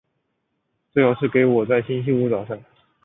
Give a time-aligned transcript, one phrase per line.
[0.91, 2.59] 最好是给我在星期五早上